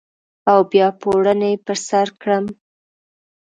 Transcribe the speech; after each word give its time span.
او 0.51 0.59
بیا 0.71 0.87
پوړنی 1.01 1.53
پر 1.65 1.77
سرکړم 1.87 2.45